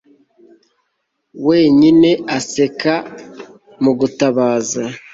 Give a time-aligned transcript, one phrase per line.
[1.45, 2.93] Wenyine aseka
[3.83, 4.83] mu gutabaza